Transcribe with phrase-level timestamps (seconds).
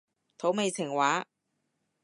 [0.39, 1.27] 土味情話